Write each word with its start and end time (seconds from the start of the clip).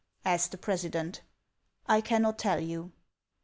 asked 0.25 0.49
the 0.49 0.57
president." 0.57 1.21
I 1.95 2.01
cannot 2.01 2.39
tell 2.39 2.59
you." 2.59 2.91